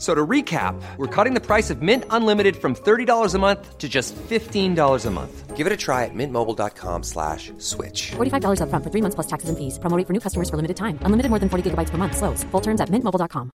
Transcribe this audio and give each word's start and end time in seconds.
So 0.00 0.14
to 0.14 0.26
recap, 0.26 0.80
we're 0.96 1.14
cutting 1.14 1.34
the 1.34 1.42
price 1.42 1.68
of 1.68 1.82
Mint 1.82 2.04
Unlimited 2.08 2.56
from 2.56 2.74
$30 2.74 3.34
a 3.34 3.38
month 3.38 3.76
to 3.76 3.86
just 3.86 4.16
$15 4.16 5.06
a 5.06 5.10
month. 5.10 5.56
Give 5.56 5.66
it 5.66 5.72
a 5.74 5.76
try 5.76 6.06
at 6.06 6.14
mintmobile.com 6.14 7.02
slash 7.02 7.52
switch. 7.58 8.12
$45 8.12 8.62
upfront 8.62 8.82
for 8.82 8.88
three 8.90 9.02
months 9.02 9.14
plus 9.14 9.26
taxes 9.26 9.50
and 9.50 9.58
fees. 9.58 9.78
Promo 9.78 9.98
rate 9.98 10.06
for 10.06 10.14
new 10.14 10.20
customers 10.20 10.48
for 10.48 10.56
limited 10.56 10.78
time. 10.78 10.98
Unlimited 11.02 11.28
more 11.28 11.38
than 11.38 11.50
40 11.50 11.70
gigabytes 11.70 11.90
per 11.90 11.98
month. 11.98 12.16
Slows. 12.16 12.44
Full 12.44 12.62
terms 12.62 12.80
at 12.80 12.88
mintmobile.com. 12.88 13.50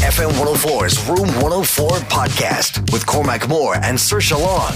FM 0.00 0.32
104's 0.40 0.96
Room 1.10 1.28
104 1.44 1.90
podcast 2.08 2.80
with 2.92 3.04
Cormac 3.04 3.46
Moore 3.46 3.74
and 3.76 3.98
Saoirse 3.98 4.32
Long. 4.32 4.72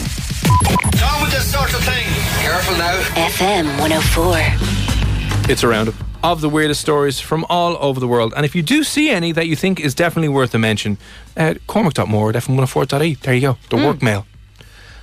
Down 0.93 1.23
with 1.23 1.33
this 1.33 1.51
sort 1.51 1.73
of 1.73 1.81
thing. 1.89 2.05
Careful 2.45 2.77
now. 2.77 3.01
FM 3.33 3.65
104. 3.81 5.49
It's 5.49 5.63
a 5.63 5.69
roundup 5.69 5.95
of 6.23 6.41
the 6.41 6.49
weirdest 6.49 6.81
stories 6.81 7.21
from 7.21 7.47
all 7.49 7.77
over 7.81 7.99
the 7.99 8.09
world. 8.09 8.33
And 8.37 8.45
if 8.45 8.55
you 8.55 8.63
do 8.63 8.85
see 8.85 9.11
any 9.11 9.33
that 9.33 9.47
you 9.47 9.57
think 9.57 9.81
is 9.81 9.95
definitely 9.95 10.29
worth 10.29 10.55
a 10.55 10.59
mention, 10.59 10.99
uh, 11.37 11.55
Cormac.moore 11.67 12.31
at 12.31 12.37
FM104.ie. 12.37 13.15
There 13.15 13.35
you 13.35 13.41
go. 13.41 13.59
The 13.71 13.77
work 13.77 14.03
mail. 14.03 14.27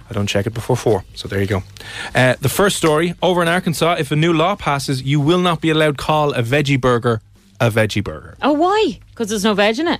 I 0.10 0.14
don't 0.14 0.28
check 0.28 0.46
it 0.48 0.54
before 0.54 0.78
four, 0.78 1.04
so 1.16 1.28
there 1.28 1.42
you 1.42 1.48
go. 1.48 1.64
Uh, 2.16 2.36
the 2.40 2.48
first 2.48 2.78
story 2.78 3.14
over 3.22 3.42
in 3.42 3.50
Arkansas: 3.50 3.98
if 4.00 4.10
a 4.12 4.16
new 4.16 4.32
law 4.32 4.56
passes, 4.56 5.02
you 5.02 5.20
will 5.20 5.40
not 5.40 5.60
be 5.60 5.70
allowed 5.70 5.98
to 5.98 6.04
call 6.04 6.34
a 6.34 6.42
veggie 6.42 6.80
burger 6.80 7.22
a 7.60 7.70
veggie 7.70 8.04
burger. 8.04 8.38
Oh, 8.42 8.54
why? 8.54 9.00
Because 9.10 9.30
there's 9.30 9.44
no 9.44 9.54
veg 9.54 9.80
in 9.80 9.88
it. 9.88 10.00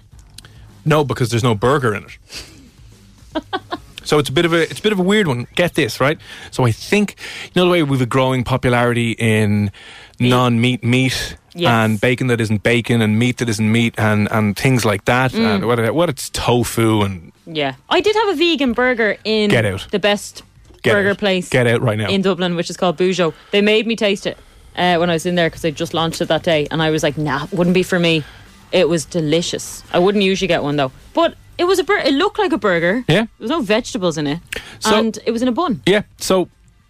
No, 0.86 1.04
because 1.04 1.30
there's 1.30 1.44
no 1.44 1.56
burger 1.56 1.94
in 1.96 2.06
it. 2.06 3.44
so 4.04 4.20
it's 4.20 4.30
a 4.30 4.32
bit 4.32 4.46
of 4.46 4.54
a 4.54 4.62
it's 4.62 4.80
a 4.80 4.84
bit 4.84 4.94
of 4.94 5.00
a 5.00 5.04
weird 5.04 5.28
one. 5.28 5.48
Get 5.56 5.74
this 5.74 6.00
right. 6.00 6.18
So 6.52 6.66
I 6.66 6.72
think 6.72 7.16
you 7.46 7.52
know 7.56 7.66
the 7.66 7.72
way 7.72 7.84
we've 7.84 8.02
a 8.02 8.06
growing 8.06 8.44
popularity 8.44 9.12
in 9.12 9.72
non-meat 10.20 10.84
meat 10.84 11.38
Yes. 11.54 11.72
and 11.72 12.00
bacon 12.00 12.28
that 12.28 12.40
isn't 12.40 12.62
bacon 12.62 13.02
and 13.02 13.18
meat 13.18 13.38
that 13.38 13.50
isn't 13.50 13.72
meat 13.72 13.96
and 13.98 14.28
and 14.32 14.56
things 14.56 14.86
like 14.86 15.06
that. 15.06 15.32
Mm. 15.32 15.56
And 15.56 15.66
what, 15.68 15.94
what 15.96 16.08
it's 16.10 16.30
tofu 16.30 17.02
and 17.02 17.32
Yeah. 17.48 17.74
I 17.90 18.00
did 18.02 18.16
have 18.16 18.30
a 18.30 18.36
vegan 18.36 18.74
burger 18.74 19.18
in 19.24 19.50
Get 19.50 19.66
out. 19.66 19.88
the 19.92 19.98
best 20.00 20.44
Get 20.84 20.94
burger 20.94 21.10
out. 21.12 21.18
place 21.18 21.50
Get 21.50 21.66
out 21.66 21.82
right 21.82 21.98
now. 21.98 22.10
in 22.10 22.22
Dublin, 22.22 22.56
which 22.56 22.70
is 22.70 22.78
called 22.78 22.98
Bujo. 22.98 23.34
They 23.52 23.62
made 23.62 23.88
me 23.88 23.96
taste 23.96 24.28
it 24.28 24.38
uh, 24.76 24.98
when 24.98 25.10
I 25.10 25.14
was 25.14 25.26
in 25.26 25.34
there 25.36 25.50
because 25.50 25.64
they 25.64 25.72
just 25.72 25.94
launched 25.96 26.22
it 26.22 26.28
that 26.28 26.44
day. 26.44 26.68
And 26.70 26.80
I 26.82 26.92
was 26.92 27.02
like, 27.02 27.18
nah, 27.18 27.48
wouldn't 27.52 27.74
be 27.74 27.84
for 27.84 27.98
me. 28.00 28.24
It 28.72 28.88
was 28.88 29.04
delicious. 29.06 29.82
I 29.92 29.98
wouldn't 30.00 30.24
usually 30.24 30.48
get 30.48 30.62
one 30.62 30.76
though. 30.76 30.92
But 31.16 31.34
it 31.58 31.64
was 31.64 31.80
a 31.80 31.84
bur- 31.84 31.98
it 32.06 32.14
looked 32.14 32.38
like 32.38 32.52
a 32.52 32.58
burger. 32.60 33.04
Yeah. 33.08 33.22
There 33.22 33.28
was 33.40 33.50
no 33.50 33.62
vegetables 33.62 34.18
in 34.20 34.28
it. 34.28 34.40
So- 34.80 34.96
and 34.96 35.18
it 35.26 35.32
was 35.32 35.42
in 35.42 35.48
a 35.48 35.52
bun. 35.54 35.82
Yeah. 35.88 36.04
So 36.20 36.50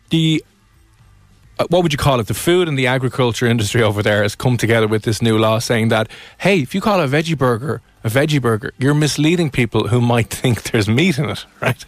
the 0.09 0.43
Uh, 1.59 1.65
what 1.69 1.83
would 1.83 1.91
you 1.91 1.97
call 1.97 2.19
it? 2.19 2.27
The 2.27 2.33
food 2.33 2.67
and 2.67 2.77
the 2.77 2.87
agriculture 2.87 3.47
industry 3.47 3.81
over 3.81 4.03
there 4.03 4.21
has 4.21 4.35
come 4.35 4.57
together 4.57 4.87
with 4.87 5.03
this 5.03 5.21
new 5.21 5.37
law 5.37 5.59
saying 5.59 5.89
that 5.89 6.09
hey, 6.39 6.61
if 6.61 6.75
you 6.75 6.81
call 6.81 6.99
a 7.01 7.07
veggie 7.07 7.37
burger 7.37 7.81
a 8.07 8.09
veggie 8.09 8.41
burger, 8.41 8.73
you're 8.77 8.93
misleading 8.93 9.49
people 9.49 9.89
who 9.89 9.99
might 9.99 10.29
think 10.41 10.63
there's 10.63 10.87
meat 10.87 11.17
in 11.17 11.29
it, 11.29 11.45
right? 11.61 11.85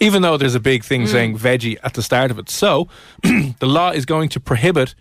Even 0.00 0.22
though 0.22 0.36
there's 0.36 0.54
a 0.54 0.60
big 0.60 0.84
thing 0.84 1.04
mm. 1.04 1.08
saying 1.08 1.38
veggie 1.38 1.78
at 1.82 1.94
the 1.94 2.02
start 2.02 2.30
of 2.30 2.38
it. 2.38 2.50
So 2.50 2.88
the 3.22 3.66
law 3.66 3.90
is 3.90 4.04
going 4.04 4.28
to 4.30 4.40
prohibit 4.40 4.94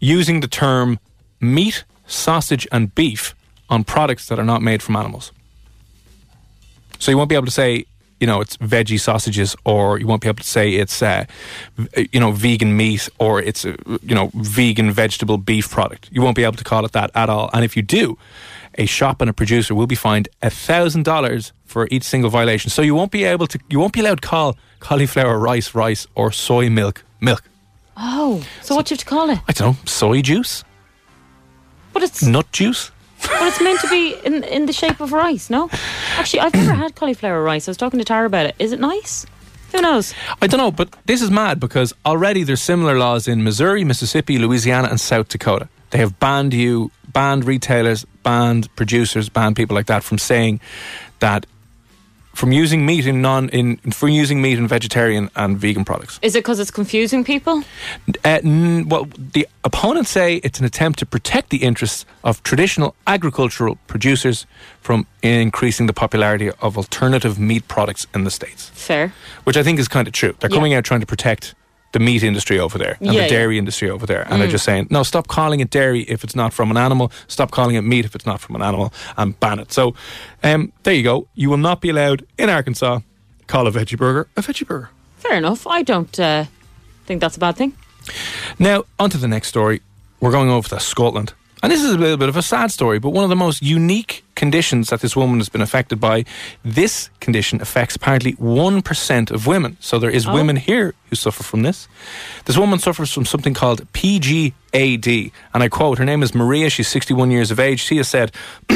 using 0.00 0.40
the 0.40 0.48
term 0.48 0.98
meat, 1.40 1.84
sausage, 2.06 2.66
and 2.72 2.94
beef 2.94 3.34
on 3.70 3.84
products 3.84 4.26
that 4.28 4.38
are 4.38 4.44
not 4.44 4.62
made 4.62 4.82
from 4.82 4.96
animals. 4.96 5.32
So 6.98 7.12
you 7.12 7.16
won't 7.16 7.28
be 7.28 7.36
able 7.36 7.46
to 7.46 7.52
say, 7.52 7.86
you 8.20 8.26
know, 8.26 8.40
it's 8.40 8.56
veggie 8.58 8.98
sausages, 9.00 9.54
or 9.64 9.98
you 9.98 10.06
won't 10.06 10.22
be 10.22 10.28
able 10.28 10.38
to 10.38 10.44
say 10.48 10.72
it's, 10.72 11.02
uh, 11.02 11.24
you 12.12 12.20
know, 12.20 12.32
vegan 12.32 12.76
meat, 12.76 13.08
or 13.18 13.40
it's, 13.40 13.64
uh, 13.64 13.76
you 14.02 14.14
know, 14.14 14.30
vegan 14.34 14.90
vegetable 14.90 15.38
beef 15.38 15.70
product. 15.70 16.08
You 16.12 16.22
won't 16.22 16.36
be 16.36 16.44
able 16.44 16.56
to 16.56 16.64
call 16.64 16.84
it 16.84 16.92
that 16.92 17.10
at 17.14 17.28
all. 17.28 17.50
And 17.52 17.64
if 17.64 17.76
you 17.76 17.82
do, 17.82 18.18
a 18.76 18.86
shop 18.86 19.20
and 19.20 19.30
a 19.30 19.32
producer 19.32 19.74
will 19.74 19.86
be 19.86 19.94
fined 19.96 20.28
a 20.42 20.50
thousand 20.50 21.04
dollars 21.04 21.52
for 21.64 21.86
each 21.90 22.04
single 22.04 22.30
violation. 22.30 22.70
So 22.70 22.82
you 22.82 22.94
won't 22.94 23.10
be 23.10 23.24
able 23.24 23.46
to, 23.48 23.58
you 23.68 23.78
won't 23.80 23.92
be 23.92 24.00
allowed 24.00 24.22
to 24.22 24.28
call 24.28 24.56
cauliflower 24.80 25.38
rice 25.38 25.74
rice 25.74 26.06
or 26.14 26.30
soy 26.32 26.70
milk 26.70 27.04
milk. 27.20 27.42
Oh, 27.96 28.44
so, 28.62 28.76
what 28.76 28.86
do 28.86 28.92
you 28.92 28.96
have 28.96 29.00
to 29.00 29.06
call 29.06 29.28
it? 29.30 29.40
I 29.48 29.52
don't 29.52 29.74
know, 29.74 29.76
soy 29.84 30.22
juice, 30.22 30.62
But 31.92 32.04
it's 32.04 32.22
nut 32.22 32.46
juice. 32.52 32.92
But 33.28 33.42
it's 33.42 33.60
meant 33.60 33.80
to 33.80 33.88
be 33.88 34.14
in 34.24 34.44
in 34.44 34.66
the 34.66 34.72
shape 34.72 35.00
of 35.00 35.12
rice. 35.12 35.50
No, 35.50 35.68
actually, 36.16 36.40
I've 36.40 36.54
never 36.54 36.74
had 36.74 36.94
cauliflower 36.94 37.42
rice. 37.42 37.68
I 37.68 37.70
was 37.70 37.76
talking 37.76 37.98
to 37.98 38.04
Tara 38.04 38.26
about 38.26 38.46
it. 38.46 38.54
Is 38.58 38.72
it 38.72 38.80
nice? 38.80 39.26
Who 39.72 39.80
knows? 39.82 40.14
I 40.40 40.46
don't 40.46 40.58
know, 40.58 40.70
but 40.70 40.94
this 41.04 41.20
is 41.20 41.30
mad 41.30 41.60
because 41.60 41.92
already 42.06 42.42
there's 42.42 42.62
similar 42.62 42.98
laws 42.98 43.28
in 43.28 43.44
Missouri, 43.44 43.84
Mississippi, 43.84 44.38
Louisiana, 44.38 44.88
and 44.88 44.98
South 44.98 45.28
Dakota. 45.28 45.68
They 45.90 45.98
have 45.98 46.18
banned 46.18 46.54
you, 46.54 46.90
banned 47.12 47.44
retailers, 47.44 48.04
banned 48.22 48.74
producers, 48.76 49.28
banned 49.28 49.56
people 49.56 49.74
like 49.74 49.86
that 49.86 50.02
from 50.02 50.18
saying 50.18 50.60
that 51.20 51.44
from 52.38 52.52
using 52.52 52.86
meat 52.86 53.04
in 53.04 53.20
non 53.20 53.48
in 53.48 53.76
from 53.90 54.10
using 54.10 54.40
meat 54.40 54.58
in 54.58 54.68
vegetarian 54.68 55.28
and 55.34 55.58
vegan 55.58 55.84
products. 55.84 56.20
Is 56.22 56.36
it 56.36 56.38
because 56.44 56.60
it's 56.60 56.70
confusing 56.70 57.24
people? 57.24 57.64
Uh, 58.24 58.38
n- 58.44 58.88
well, 58.88 59.08
the 59.34 59.44
opponents 59.64 60.10
say 60.10 60.36
it's 60.44 60.60
an 60.60 60.64
attempt 60.64 61.00
to 61.00 61.06
protect 61.06 61.50
the 61.50 61.56
interests 61.58 62.04
of 62.22 62.40
traditional 62.44 62.94
agricultural 63.08 63.76
producers 63.88 64.46
from 64.80 65.04
increasing 65.22 65.86
the 65.88 65.92
popularity 65.92 66.50
of 66.62 66.78
alternative 66.78 67.40
meat 67.40 67.66
products 67.66 68.06
in 68.14 68.22
the 68.22 68.30
states, 68.30 68.70
Fair. 68.72 69.12
which 69.42 69.56
I 69.56 69.64
think 69.64 69.80
is 69.80 69.88
kind 69.88 70.06
of 70.06 70.14
true. 70.14 70.34
They're 70.38 70.48
Yeah. 70.50 70.56
coming 70.58 70.74
out 70.74 70.84
trying 70.84 71.00
to 71.00 71.06
protect 71.06 71.54
the 71.92 71.98
meat 71.98 72.22
industry 72.22 72.58
over 72.58 72.76
there 72.78 72.96
and 73.00 73.06
Yeah, 73.06 73.12
the 73.12 73.18
yeah. 73.22 73.28
dairy 73.28 73.58
industry 73.58 73.88
over 73.88 74.06
there, 74.06 74.26
and 74.28 74.40
they're 74.40 74.48
just 74.48 74.64
saying, 74.64 74.88
no, 74.90 75.02
stop 75.02 75.26
calling 75.26 75.60
it 75.60 75.70
dairy 75.70 76.02
if 76.02 76.22
it's 76.22 76.36
not 76.36 76.52
from 76.52 76.70
an 76.70 76.76
animal. 76.76 77.10
Stop 77.28 77.50
calling 77.50 77.76
it 77.76 77.82
meat 77.82 78.04
if 78.04 78.14
it's 78.14 78.26
not 78.26 78.40
from 78.40 78.56
an 78.56 78.62
animal, 78.62 78.92
and 79.16 79.38
ban 79.40 79.58
it. 79.58 79.72
So, 79.72 79.94
um, 80.42 80.72
there 80.82 80.94
you 80.94 81.02
go. 81.02 81.28
You 81.34 81.48
will 81.50 81.56
not 81.56 81.80
be 81.80 81.88
allowed 81.88 82.26
in 82.38 82.50
Arkansas 82.50 83.00
call 83.46 83.66
a 83.66 83.72
veggie 83.72 83.96
burger 83.96 84.28
a 84.36 84.42
veggie 84.42 84.66
burger. 84.66 84.90
Fair 85.16 85.36
enough. 85.36 85.66
I 85.66 85.82
don't 85.82 86.20
uh, 86.20 86.44
think 87.06 87.20
that's 87.20 87.36
a 87.36 87.40
bad 87.40 87.56
thing. 87.56 87.72
Now, 88.58 88.84
on 88.98 89.10
to 89.10 89.18
the 89.18 89.28
next 89.28 89.48
story. 89.48 89.80
We're 90.20 90.30
going 90.30 90.50
over 90.50 90.68
to 90.68 90.80
Scotland. 90.80 91.32
And 91.62 91.72
this 91.72 91.82
is 91.82 91.92
a 91.92 91.98
little 91.98 92.16
bit 92.16 92.28
of 92.28 92.36
a 92.36 92.42
sad 92.42 92.70
story, 92.70 92.98
but 93.00 93.10
one 93.10 93.24
of 93.24 93.30
the 93.30 93.36
most 93.36 93.62
unique 93.62 94.24
conditions 94.36 94.90
that 94.90 95.00
this 95.00 95.16
woman 95.16 95.38
has 95.40 95.48
been 95.48 95.60
affected 95.60 95.98
by. 96.00 96.24
This 96.64 97.10
condition 97.18 97.60
affects 97.60 97.96
apparently 97.96 98.34
1% 98.34 99.30
of 99.32 99.46
women. 99.48 99.76
So 99.80 99.98
there 99.98 100.10
is 100.10 100.26
Oh. 100.26 100.32
women 100.34 100.54
here 100.56 100.94
who 101.10 101.16
suffer 101.16 101.42
from 101.42 101.62
this. 101.62 101.88
This 102.44 102.56
woman 102.56 102.78
suffers 102.78 103.12
from 103.12 103.24
something 103.26 103.52
called 103.54 103.80
PGAD. 103.92 105.32
And 105.52 105.62
I 105.64 105.68
quote, 105.68 105.98
her 105.98 106.04
name 106.04 106.22
is 106.22 106.34
Maria. 106.34 106.70
She's 106.70 106.86
61 106.88 107.32
years 107.32 107.50
of 107.50 107.58
age. 107.58 107.80
She 107.80 107.96
has 107.96 108.06
said, 108.08 108.30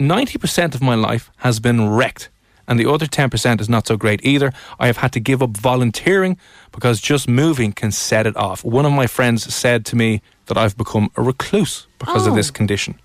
90% 0.00 0.74
of 0.74 0.82
my 0.82 0.94
life 0.94 1.30
has 1.38 1.58
been 1.58 1.88
wrecked, 1.88 2.28
and 2.68 2.78
the 2.80 2.90
other 2.90 3.06
10% 3.06 3.60
is 3.60 3.68
not 3.68 3.86
so 3.86 3.96
great 3.96 4.20
either. 4.24 4.52
I 4.80 4.86
have 4.86 4.96
had 4.98 5.12
to 5.12 5.20
give 5.20 5.42
up 5.42 5.56
volunteering 5.56 6.36
because 6.72 7.00
just 7.00 7.28
moving 7.28 7.72
can 7.72 7.92
set 7.92 8.26
it 8.26 8.36
off. 8.36 8.64
One 8.64 8.84
of 8.86 8.92
my 8.92 9.06
friends 9.06 9.52
said 9.54 9.84
to 9.86 9.96
me 9.96 10.20
that 10.46 10.56
I've 10.56 10.76
become 10.76 11.10
a 11.16 11.22
recluse 11.22 11.86
because 11.98 12.26
of 12.26 12.32
Oh. 12.32 12.36
this 12.36 12.50
condition. 12.50 12.98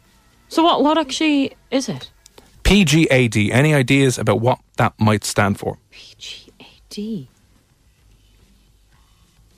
So 0.50 0.64
what? 0.64 0.84
What 0.84 0.98
actually 0.98 1.56
is 1.70 1.88
it? 1.90 2.10
PGAD, 2.64 3.52
any 3.52 3.74
ideas 3.74 4.18
about 4.18 4.40
what 4.42 4.60
that 4.78 4.94
might 5.00 5.24
stand 5.24 5.58
for? 5.60 5.78
PGAD. 5.92 7.28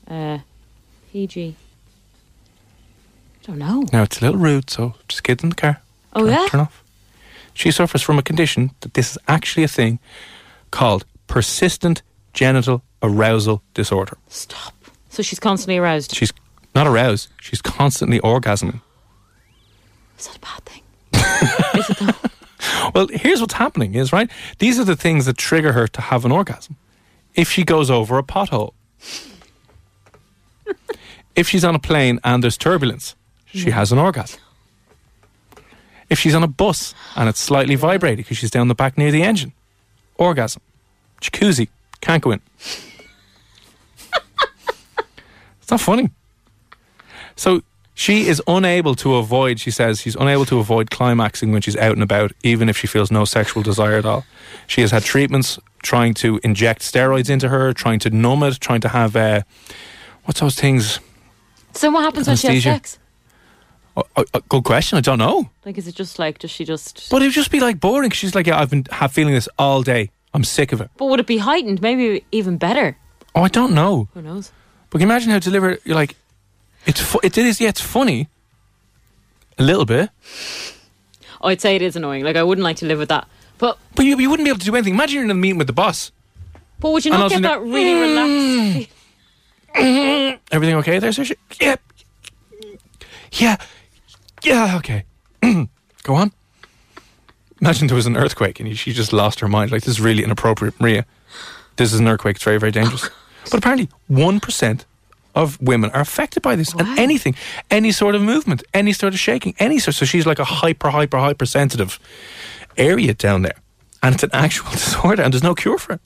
Uh, 0.10 0.40
PG. 1.12 1.56
I 3.42 3.46
don't 3.48 3.58
know. 3.58 3.84
Now, 3.92 4.04
it's 4.04 4.22
a 4.22 4.26
little 4.26 4.40
rude, 4.40 4.70
so 4.70 4.96
just 5.08 5.24
kids 5.24 5.44
in 5.44 5.50
the 5.50 5.56
car. 5.56 5.82
Oh, 6.14 6.22
Turn- 6.22 6.30
yeah? 6.30 6.48
Turn 6.50 6.60
off. 6.62 6.83
She 7.54 7.72
suffers 7.72 8.02
from 8.02 8.18
a 8.18 8.24
condition 8.24 8.72
that 8.82 8.94
this 8.94 9.12
is 9.12 9.18
actually 9.28 9.64
a 9.64 9.68
thing 9.68 10.00
called 10.72 11.06
persistent 11.28 12.02
genital 12.34 12.84
arousal 13.02 13.62
disorder. 13.74 14.18
Stop. 14.28 14.74
So 15.10 15.22
she's 15.22 15.40
constantly 15.40 15.78
aroused. 15.78 16.16
She's 16.16 16.34
Not 16.74 16.88
aroused. 16.88 17.30
She's 17.40 17.62
constantly 17.62 18.20
orgasming. 18.22 18.82
Is 20.18 20.28
that 20.28 20.38
a 20.38 20.40
bad 20.40 20.66
thing? 20.66 20.84
Is 21.80 21.90
it 21.90 21.98
though? 21.98 22.30
Well, 22.96 23.08
here's 23.12 23.42
what's 23.42 23.56
happening 23.56 23.94
is, 23.96 24.14
right? 24.14 24.30
These 24.60 24.80
are 24.80 24.86
the 24.86 24.96
things 24.96 25.26
that 25.26 25.38
trigger 25.38 25.74
her 25.74 25.88
to 25.88 26.02
have 26.02 26.26
an 26.26 26.32
orgasm. 26.32 26.78
If 27.36 27.52
she 27.52 27.64
goes 27.64 27.92
over 27.92 28.18
a 28.18 28.24
pothole. 28.24 28.74
if 31.36 31.50
she's 31.50 31.64
on 31.64 31.76
a 31.76 31.80
plane 31.80 32.20
and 32.24 32.44
there's 32.44 32.58
turbulence, 32.58 33.16
she 33.46 33.72
has 33.72 33.92
an 33.92 34.00
orgasm. 34.00 34.40
If 36.10 36.20
she's 36.20 36.36
on 36.36 36.44
a 36.44 36.48
bus 36.48 36.94
and 37.16 37.30
it's 37.30 37.40
slightly 37.40 37.76
vibrating 37.76 38.24
because 38.24 38.38
she's 38.38 38.52
down 38.52 38.68
the 38.68 38.76
back 38.76 38.98
near 38.98 39.12
the 39.12 39.24
engine, 39.24 39.54
orgasm. 40.18 40.62
Jacuzzi, 41.22 41.70
can't 42.02 42.22
go 42.22 42.32
in. 42.32 42.42
it's 45.62 45.72
not 45.72 45.80
funny. 45.80 46.10
So 47.36 47.62
she 47.94 48.28
is 48.28 48.42
unable 48.48 48.96
to 48.96 49.16
avoid, 49.16 49.60
she 49.60 49.72
says, 49.72 50.02
she's 50.02 50.16
unable 50.16 50.46
to 50.46 50.60
avoid 50.60 50.90
climaxing 50.92 51.52
when 51.52 51.62
she's 51.62 51.78
out 51.78 51.94
and 51.94 52.04
about, 52.04 52.32
even 52.44 52.68
if 52.70 52.78
she 52.78 52.88
feels 52.88 53.12
no 53.12 53.24
sexual 53.26 53.64
desire 53.64 53.98
at 53.98 54.06
all. 54.06 54.26
She 54.68 54.82
has 54.82 54.92
had 54.92 55.04
treatments 55.04 55.60
trying 55.84 56.14
to 56.16 56.40
inject 56.44 56.82
steroids 56.82 57.30
into 57.30 57.50
her, 57.50 57.74
trying 57.74 58.00
to 58.00 58.10
numb 58.10 58.44
it, 58.44 58.60
trying 58.60 58.82
to 58.82 58.90
have, 58.90 59.16
uh, 59.16 59.44
what's 60.24 60.40
those 60.40 60.56
things? 60.56 61.00
So 61.74 61.92
what 61.92 62.04
happens 62.04 62.28
when 62.28 62.38
she 62.38 62.48
has 62.48 62.64
sex? 62.64 63.00
Oh, 63.96 64.04
oh, 64.18 64.26
oh, 64.34 64.42
good 64.50 64.64
question. 64.64 64.98
I 64.98 65.02
don't 65.02 65.20
know. 65.20 65.50
Like, 65.66 65.78
is 65.78 65.88
it 65.88 65.94
just 65.96 66.18
like, 66.18 66.40
does 66.40 66.50
she 66.52 66.66
just? 66.66 67.10
But 67.12 67.22
it 67.22 67.26
would 67.26 67.34
just 67.34 67.52
be 67.52 67.60
like 67.60 67.80
boring. 67.80 68.10
'cause 68.10 68.18
She's 68.18 68.34
like, 68.36 68.48
yeah, 68.48 68.60
I've 68.60 68.70
been 68.72 68.86
have 68.92 69.12
feeling 69.12 69.34
this 69.36 69.48
all 69.60 69.84
day. 69.84 70.10
I'm 70.34 70.44
sick 70.44 70.72
of 70.74 70.82
it. 70.82 70.90
But 70.98 71.06
would 71.06 71.20
it 71.20 71.28
be 71.28 71.38
heightened? 71.38 71.80
Maybe 71.82 72.26
even 72.32 72.58
better. 72.58 72.98
Oh, 73.36 73.44
I 73.44 73.50
don't 73.50 73.74
know. 73.74 74.08
Who 74.16 74.22
knows? 74.24 74.52
But 74.90 74.98
can 75.00 75.08
you 75.08 75.12
imagine 75.14 75.30
how 75.32 75.40
deliberate 75.40 75.82
you're 75.86 75.96
like, 75.96 76.16
it's 76.88 77.00
fu- 77.00 77.20
it 77.24 77.38
is 77.38 77.62
yeah, 77.62 77.70
it's 77.70 77.82
funny. 77.82 78.30
A 79.60 79.64
little 79.64 79.86
bit. 79.86 80.10
Oh, 81.42 81.50
I'd 81.50 81.62
say 81.62 81.76
it 81.76 81.82
is 81.84 81.96
annoying. 81.96 82.24
Like, 82.24 82.36
I 82.36 82.42
wouldn't 82.44 82.64
like 82.64 82.78
to 82.78 82.86
live 82.88 82.98
with 83.00 83.10
that. 83.10 83.28
But 83.60 83.78
But 83.96 84.06
you, 84.06 84.18
you 84.18 84.30
wouldn't 84.30 84.46
be 84.46 84.50
able 84.50 84.60
to 84.60 84.66
do 84.66 84.76
anything. 84.76 84.96
Imagine 84.96 85.16
you're 85.16 85.24
in 85.26 85.32
a 85.32 85.36
meeting 85.36 85.60
with 85.60 85.68
the 85.68 85.74
boss. 85.74 86.12
but 86.80 86.90
would 86.92 87.06
you 87.06 87.12
And 87.12 87.20
not 87.20 87.24
also 87.32 87.36
get 87.36 87.42
that 87.44 87.62
really 87.62 87.94
relaxed? 87.94 88.90
Mm. 89.76 90.40
Everything 90.52 90.76
okay 90.78 90.98
there, 91.00 91.12
Saoirse? 91.12 91.36
Yeah. 91.62 91.76
Yeah. 93.34 93.58
Yeah, 94.44 94.78
okay. 94.78 95.06
Go 96.04 96.16
on. 96.16 96.32
Imagine 97.62 97.88
there 97.88 97.96
was 97.96 98.06
an 98.06 98.18
earthquake 98.18 98.60
and 98.60 98.78
she 98.78 98.92
just 98.92 99.14
lost 99.14 99.40
her 99.40 99.48
mind. 99.48 99.72
Like, 99.72 99.84
this 99.84 99.96
is 99.96 100.02
really 100.02 100.24
inappropriate, 100.24 100.80
Maria. 100.82 101.06
This 101.78 101.94
is 101.94 102.00
an 102.00 102.08
earthquake. 102.08 102.36
It's 102.36 102.44
very, 102.44 102.58
very 102.58 102.72
dangerous. 102.72 103.10
but 103.46 103.56
apparently, 103.56 103.90
1% 104.10 104.86
of 105.36 105.60
women 105.62 105.90
are 105.92 106.02
affected 106.02 106.44
by 106.44 106.56
this. 106.56 106.74
And 106.74 107.00
anything, 107.00 107.36
any 107.72 107.92
sort 107.92 108.16
of 108.16 108.22
movement, 108.22 108.64
any 108.74 108.94
sort 108.94 109.14
of 109.14 109.20
shaking, 109.20 109.56
any 109.60 109.80
sort. 109.80 109.96
So 109.96 110.06
she's 110.06 110.26
like 110.26 110.40
a 110.40 110.46
hyper, 110.46 110.90
hyper, 110.90 111.18
hyper 111.18 111.46
sensitive 111.46 112.00
area 112.78 113.14
down 113.14 113.42
there. 113.44 113.56
And 114.02 114.16
it's 114.16 114.24
an 114.24 114.32
actual 114.34 114.72
disorder 114.72 115.24
and 115.24 115.34
there's 115.34 115.44
no 115.44 115.56
cure 115.56 115.78
for 115.78 115.94
it. 115.94 116.02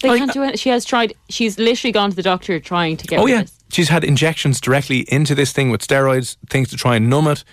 They 0.00 0.18
can't 0.18 0.32
do 0.32 0.42
it. 0.42 0.58
She 0.58 0.68
has 0.70 0.84
tried. 0.84 1.14
She's 1.28 1.58
literally 1.58 1.92
gone 1.92 2.10
to 2.10 2.16
the 2.16 2.22
doctor 2.22 2.58
trying 2.60 2.96
to 2.98 3.06
get. 3.06 3.20
Oh 3.20 3.26
yeah, 3.26 3.44
she's 3.70 3.88
had 3.88 4.04
injections 4.04 4.60
directly 4.60 5.00
into 5.08 5.34
this 5.34 5.52
thing 5.52 5.70
with 5.70 5.86
steroids, 5.86 6.36
things 6.48 6.68
to 6.70 6.76
try 6.76 6.96
and 6.96 7.08
numb 7.10 7.26
it, 7.26 7.44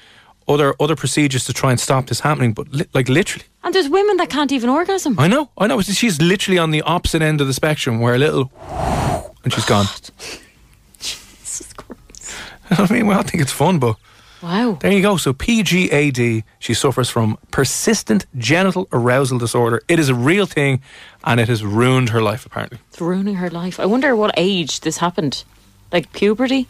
other 0.48 0.74
other 0.80 0.96
procedures 0.96 1.46
to 1.46 1.54
try 1.54 1.72
and 1.72 1.80
stop 1.80 2.08
this 2.08 2.22
happening. 2.22 2.54
But 2.54 2.72
li- 2.72 2.88
like 2.94 3.10
literally, 3.10 3.46
And 3.64 3.74
there's 3.76 3.90
women 3.90 4.18
that 4.18 4.30
can't 4.30 4.52
even 4.52 4.70
orgasm. 4.70 5.20
I 5.20 5.28
know, 5.28 5.50
I 5.58 5.68
know. 5.68 5.82
She's 5.82 6.22
literally 6.22 6.58
on 6.58 6.72
the 6.72 6.82
opposite 6.84 7.22
end 7.22 7.42
of 7.42 7.48
the 7.48 7.54
spectrum, 7.54 8.00
where 8.00 8.16
a 8.16 8.18
little, 8.18 8.52
and 9.44 9.54
she's 9.54 9.66
gone. 9.66 9.86
Jesus 11.00 11.74
Christ. 11.74 12.34
I 12.72 12.94
mean, 12.94 13.08
well, 13.08 13.20
I 13.20 13.24
think 13.24 13.42
it's 13.42 13.52
fun, 13.52 13.80
but 13.80 13.98
Wow. 14.42 14.78
there 14.82 14.92
you 14.92 15.02
go. 15.02 15.18
So 15.18 15.34
PGAD, 15.34 16.44
she 16.60 16.74
suffers 16.74 17.10
from 17.10 17.38
persistent 17.52 18.26
genital 18.38 18.88
arousal 18.92 19.38
disorder. 19.40 19.82
It 19.88 20.00
is 20.00 20.10
a 20.10 20.16
real 20.16 20.46
thing, 20.46 20.82
and 21.24 21.40
it 21.40 21.48
has 21.48 21.64
ruined 21.64 22.10
her 22.10 22.22
life. 22.22 22.46
Apparently, 22.46 22.78
It's 22.90 23.02
ruining 23.02 23.36
her 23.36 23.50
life. 23.50 23.80
I 23.80 23.86
wonder 23.86 24.16
what 24.16 24.32
age 24.38 24.82
this 24.82 24.98
happened. 24.98 25.44
Like 25.92 26.12
puberty? 26.14 26.68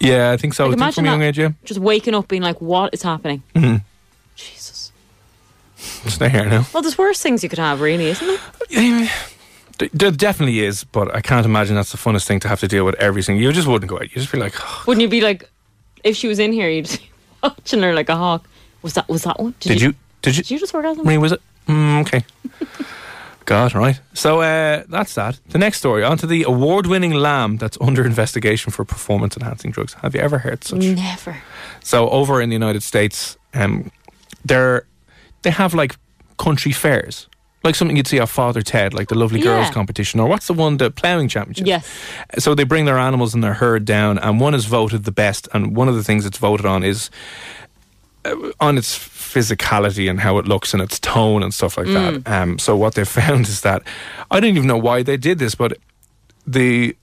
yeah, 0.00 0.30
I 0.32 0.36
think 0.36 0.54
so. 0.54 0.64
Like, 0.64 0.68
I 0.68 0.72
think 0.72 0.80
imagine 0.80 1.04
from 1.04 1.06
a 1.06 1.10
young 1.12 1.22
age, 1.22 1.38
yeah. 1.38 1.50
Just 1.64 1.80
waking 1.80 2.14
up 2.14 2.28
being 2.28 2.42
like, 2.42 2.60
what 2.60 2.92
is 2.92 3.02
happening? 3.02 3.42
Mm-hmm. 3.54 3.76
Jesus. 4.36 4.92
Stay 5.76 6.28
here 6.28 6.44
now. 6.44 6.66
Well, 6.72 6.82
there's 6.82 6.98
worse 6.98 7.22
things 7.22 7.42
you 7.42 7.48
could 7.48 7.58
have, 7.58 7.80
really, 7.80 8.06
isn't 8.06 8.40
There 9.78 9.88
there 9.92 10.10
definitely 10.10 10.60
is, 10.60 10.82
but 10.84 11.14
I 11.14 11.20
can't 11.20 11.46
imagine 11.46 11.76
that's 11.76 11.92
the 11.92 11.98
funnest 11.98 12.26
thing 12.26 12.40
to 12.40 12.48
have 12.48 12.60
to 12.60 12.68
deal 12.68 12.84
with 12.84 12.96
every 12.96 13.22
single. 13.22 13.42
You 13.42 13.52
just 13.52 13.68
wouldn't 13.68 13.88
go 13.88 13.96
out. 13.96 14.02
You 14.02 14.08
just 14.20 14.32
be 14.32 14.38
like, 14.38 14.54
"Oh, 14.60 14.82
Wouldn't 14.86 15.02
you 15.02 15.08
be 15.08 15.20
like, 15.20 15.48
if 16.04 16.16
she 16.16 16.28
was 16.28 16.38
in 16.38 16.52
here, 16.52 16.68
you'd 16.68 16.88
be 16.88 17.10
watching 17.42 17.82
her 17.82 17.94
like 17.94 18.08
a 18.08 18.16
hawk? 18.16 18.48
Was 18.82 18.94
that 18.94 19.08
was 19.08 19.22
that 19.24 19.38
one? 19.38 19.54
did 19.60 19.80
you? 19.80 19.94
Did 20.22 20.36
you? 20.36 20.42
Did 20.42 20.50
you 20.50 20.58
just 20.58 20.74
orgasm? 20.74 21.06
I 21.06 21.10
mean, 21.10 21.20
was 21.20 21.32
it? 21.32 21.42
Mm, 21.66 22.00
okay. 22.02 22.24
God, 23.44 23.74
right. 23.74 23.98
So 24.12 24.42
uh, 24.42 24.84
that's 24.90 25.14
that. 25.14 25.40
The 25.48 25.58
next 25.58 25.78
story. 25.78 26.04
On 26.04 26.18
to 26.18 26.26
the 26.26 26.42
award-winning 26.42 27.14
lamb 27.14 27.56
that's 27.56 27.78
under 27.80 28.04
investigation 28.04 28.70
for 28.72 28.84
performance-enhancing 28.84 29.70
drugs. 29.70 29.94
Have 29.94 30.14
you 30.14 30.20
ever 30.20 30.38
heard 30.38 30.64
such? 30.64 30.80
Never. 30.82 31.38
So 31.82 32.10
over 32.10 32.42
in 32.42 32.50
the 32.50 32.54
United 32.54 32.82
States, 32.82 33.38
um, 33.54 33.90
they're 34.44 34.84
they 35.42 35.50
have 35.50 35.72
like 35.72 35.96
country 36.36 36.72
fairs, 36.72 37.26
like 37.64 37.74
something 37.74 37.96
you'd 37.96 38.06
see 38.06 38.20
off 38.20 38.30
Father 38.30 38.62
Ted, 38.62 38.94
like 38.94 39.08
the 39.08 39.16
Lovely 39.18 39.40
Girls 39.40 39.66
Yeah. 39.66 39.72
competition, 39.72 40.20
or 40.20 40.28
what's 40.28 40.46
the 40.46 40.52
one, 40.52 40.76
the 40.76 40.90
ploughing 40.90 41.28
championship. 41.28 41.66
Yes. 41.66 41.88
So 42.38 42.54
they 42.54 42.64
bring 42.64 42.84
their 42.84 42.98
animals 42.98 43.34
and 43.34 43.42
their 43.42 43.54
herd 43.54 43.84
down, 43.84 44.18
and 44.18 44.40
one 44.40 44.54
is 44.54 44.66
voted 44.66 45.04
the 45.04 45.12
best. 45.12 45.48
And 45.52 45.74
one 45.76 45.88
of 45.88 45.94
the 45.96 46.04
things 46.04 46.24
it's 46.24 46.38
voted 46.38 46.64
on 46.66 46.84
is 46.84 47.10
uh, 48.24 48.34
on 48.60 48.78
its 48.78 48.96
physicality 48.96 50.08
and 50.08 50.20
how 50.20 50.38
it 50.38 50.46
looks 50.46 50.72
and 50.72 50.82
its 50.82 50.98
tone 51.00 51.42
and 51.42 51.52
stuff 51.52 51.76
like 51.76 51.86
that. 51.88 52.26
Um, 52.26 52.58
so 52.58 52.76
what 52.76 52.94
they 52.94 53.04
found 53.20 53.46
is 53.48 53.60
that 53.62 53.82
I 54.30 54.40
don't 54.40 54.56
even 54.56 54.66
know 54.68 54.78
why 54.78 55.02
they 55.02 55.16
did 55.16 55.38
this, 55.38 55.54
but 55.54 55.76
the 56.46 56.96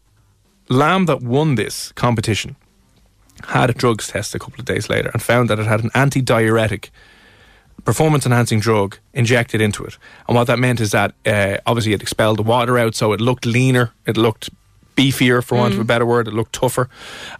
lamb 0.69 1.05
that 1.05 1.21
won 1.21 1.55
this 1.55 1.91
competition 1.93 2.55
had 3.47 3.69
a 3.69 3.73
drugs 3.73 4.07
test 4.07 4.33
a 4.33 4.39
couple 4.39 4.59
of 4.59 4.65
days 4.65 4.89
later 4.89 5.09
and 5.13 5.21
found 5.21 5.49
that 5.49 5.59
it 5.59 5.67
had 5.67 5.83
an 5.83 5.91
anti-diuretic 5.93 6.89
performance 7.85 8.25
enhancing 8.25 8.59
drug 8.59 8.97
injected 9.13 9.61
into 9.61 9.85
it. 9.85 9.97
And 10.27 10.35
what 10.35 10.47
that 10.47 10.59
meant 10.59 10.81
is 10.81 10.91
that 10.91 11.13
uh, 11.25 11.57
obviously 11.65 11.93
it 11.93 12.01
expelled 12.01 12.39
the 12.39 12.43
water 12.43 12.77
out, 12.77 12.95
so 12.95 13.13
it 13.13 13.21
looked 13.21 13.45
leaner, 13.45 13.93
it 14.05 14.17
looked 14.17 14.49
beefier, 14.97 15.43
for 15.43 15.55
want 15.57 15.73
of 15.73 15.79
a 15.79 15.83
better 15.83 16.05
word, 16.05 16.27
it 16.27 16.33
looked 16.33 16.53
tougher, 16.53 16.89